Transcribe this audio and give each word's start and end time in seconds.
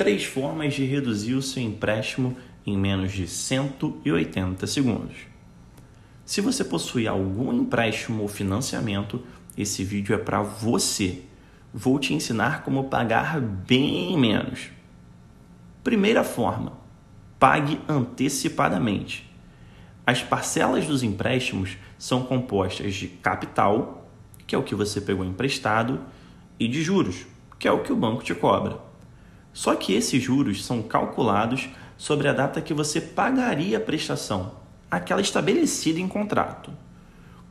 três 0.00 0.24
formas 0.24 0.72
de 0.72 0.82
reduzir 0.86 1.34
o 1.34 1.42
seu 1.42 1.62
empréstimo 1.62 2.34
em 2.66 2.74
menos 2.74 3.12
de 3.12 3.28
180 3.28 4.66
segundos. 4.66 5.14
Se 6.24 6.40
você 6.40 6.64
possui 6.64 7.06
algum 7.06 7.52
empréstimo 7.52 8.22
ou 8.22 8.26
financiamento, 8.26 9.22
esse 9.58 9.84
vídeo 9.84 10.14
é 10.14 10.18
para 10.18 10.40
você. 10.40 11.20
Vou 11.70 11.98
te 11.98 12.14
ensinar 12.14 12.64
como 12.64 12.84
pagar 12.84 13.42
bem 13.42 14.18
menos. 14.18 14.70
Primeira 15.84 16.24
forma: 16.24 16.72
pague 17.38 17.78
antecipadamente. 17.86 19.30
As 20.06 20.22
parcelas 20.22 20.86
dos 20.86 21.02
empréstimos 21.02 21.76
são 21.98 22.22
compostas 22.22 22.94
de 22.94 23.06
capital, 23.06 24.10
que 24.46 24.54
é 24.54 24.58
o 24.58 24.62
que 24.62 24.74
você 24.74 24.98
pegou 24.98 25.26
emprestado, 25.26 26.00
e 26.58 26.66
de 26.66 26.82
juros, 26.82 27.26
que 27.58 27.68
é 27.68 27.70
o 27.70 27.82
que 27.82 27.92
o 27.92 27.96
banco 27.96 28.24
te 28.24 28.34
cobra. 28.34 28.88
Só 29.52 29.74
que 29.74 29.94
esses 29.94 30.22
juros 30.22 30.64
são 30.64 30.82
calculados 30.82 31.68
sobre 31.96 32.28
a 32.28 32.32
data 32.32 32.60
que 32.60 32.72
você 32.72 33.00
pagaria 33.00 33.76
a 33.76 33.80
prestação, 33.80 34.52
aquela 34.90 35.20
estabelecida 35.20 36.00
em 36.00 36.08
contrato. 36.08 36.72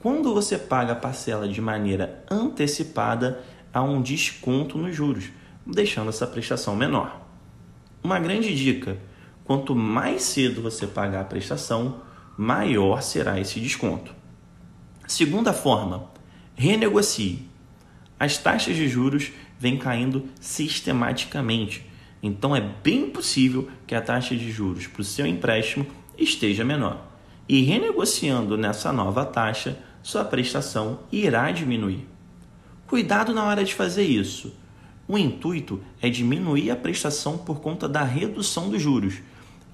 Quando 0.00 0.34
você 0.34 0.58
paga 0.58 0.92
a 0.92 0.96
parcela 0.96 1.48
de 1.48 1.60
maneira 1.60 2.24
antecipada, 2.30 3.42
há 3.72 3.82
um 3.82 4.02
desconto 4.02 4.76
nos 4.76 4.94
juros, 4.94 5.30
deixando 5.66 6.10
essa 6.10 6.26
prestação 6.26 6.76
menor. 6.76 7.22
Uma 8.02 8.18
grande 8.18 8.54
dica: 8.54 8.98
quanto 9.44 9.74
mais 9.74 10.22
cedo 10.22 10.60
você 10.60 10.86
pagar 10.86 11.22
a 11.22 11.24
prestação, 11.24 12.02
maior 12.36 13.02
será 13.02 13.40
esse 13.40 13.58
desconto. 13.60 14.14
Segunda 15.06 15.54
forma, 15.54 16.10
renegocie. 16.54 17.48
As 18.18 18.38
taxas 18.38 18.76
de 18.76 18.88
juros 18.88 19.32
vêm 19.58 19.76
caindo 19.76 20.28
sistematicamente 20.40 21.84
então 22.26 22.56
é 22.56 22.60
bem 22.82 23.10
possível 23.10 23.68
que 23.86 23.94
a 23.94 24.00
taxa 24.00 24.34
de 24.34 24.50
juros 24.50 24.86
para 24.86 25.02
o 25.02 25.04
seu 25.04 25.26
empréstimo 25.26 25.86
esteja 26.16 26.64
menor. 26.64 27.06
E 27.46 27.60
renegociando 27.60 28.56
nessa 28.56 28.90
nova 28.90 29.26
taxa, 29.26 29.78
sua 30.02 30.24
prestação 30.24 31.00
irá 31.12 31.50
diminuir. 31.50 32.08
Cuidado 32.86 33.34
na 33.34 33.44
hora 33.44 33.62
de 33.62 33.74
fazer 33.74 34.04
isso. 34.04 34.54
O 35.06 35.18
intuito 35.18 35.82
é 36.00 36.08
diminuir 36.08 36.70
a 36.70 36.76
prestação 36.76 37.36
por 37.36 37.60
conta 37.60 37.86
da 37.86 38.02
redução 38.02 38.70
dos 38.70 38.80
juros 38.80 39.16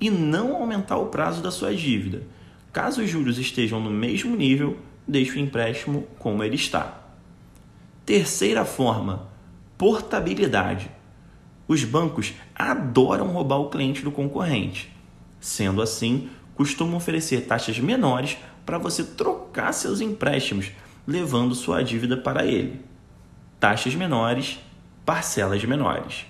e 0.01 0.11
não 0.11 0.57
aumentar 0.57 0.97
o 0.97 1.07
prazo 1.07 1.41
da 1.41 1.53
sua 1.53 1.73
dívida. 1.73 2.25
Caso 2.73 3.01
os 3.01 3.09
juros 3.09 3.39
estejam 3.39 3.81
no 3.81 3.91
mesmo 3.91 4.35
nível, 4.35 4.77
deixe 5.07 5.37
o 5.37 5.39
empréstimo 5.39 6.05
como 6.19 6.43
ele 6.43 6.57
está. 6.57 7.00
Terceira 8.11 8.65
forma, 8.65 9.29
portabilidade. 9.79 10.91
Os 11.69 11.85
bancos 11.85 12.35
adoram 12.57 13.29
roubar 13.29 13.59
o 13.59 13.71
cliente 13.71 14.03
do 14.03 14.11
concorrente. 14.11 14.93
Sendo 15.39 15.81
assim, 15.81 16.29
costumam 16.57 16.97
oferecer 16.97 17.43
taxas 17.43 17.79
menores 17.79 18.37
para 18.67 18.79
você 18.79 19.05
trocar 19.05 19.71
seus 19.71 20.01
empréstimos, 20.01 20.73
levando 21.07 21.55
sua 21.55 21.85
dívida 21.85 22.17
para 22.17 22.45
ele. 22.45 22.81
Taxas 23.61 23.95
menores, 23.95 24.59
parcelas 25.07 25.65
menores. 25.65 26.27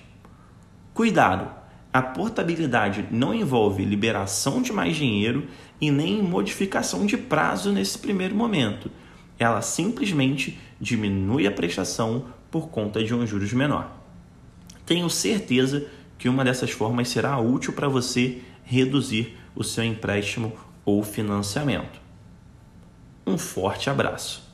Cuidado! 0.93 1.49
A 1.91 2.03
portabilidade 2.03 3.07
não 3.09 3.33
envolve 3.33 3.83
liberação 3.83 4.61
de 4.61 4.71
mais 4.71 4.95
dinheiro 4.95 5.47
e 5.81 5.89
nem 5.89 6.21
modificação 6.21 7.07
de 7.07 7.17
prazo 7.17 7.71
nesse 7.71 7.97
primeiro 7.97 8.35
momento. 8.35 8.91
Ela 9.41 9.63
simplesmente 9.63 10.59
diminui 10.79 11.47
a 11.47 11.51
prestação 11.51 12.27
por 12.51 12.69
conta 12.69 13.03
de 13.03 13.11
um 13.11 13.25
juros 13.25 13.51
menor. 13.51 13.89
Tenho 14.85 15.09
certeza 15.09 15.87
que 16.15 16.29
uma 16.29 16.45
dessas 16.45 16.69
formas 16.69 17.09
será 17.09 17.39
útil 17.39 17.73
para 17.73 17.87
você 17.87 18.43
reduzir 18.63 19.35
o 19.55 19.63
seu 19.63 19.83
empréstimo 19.83 20.53
ou 20.85 21.01
financiamento. 21.01 21.99
Um 23.25 23.35
forte 23.35 23.89
abraço. 23.89 24.50